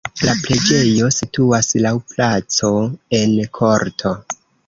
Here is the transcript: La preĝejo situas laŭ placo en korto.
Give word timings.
La 0.27 0.31
preĝejo 0.43 1.09
situas 1.17 1.69
laŭ 1.87 1.91
placo 2.15 2.71
en 3.21 3.37
korto. 3.61 4.17